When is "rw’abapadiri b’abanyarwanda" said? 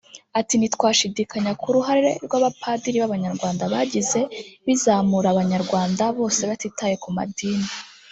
2.25-3.63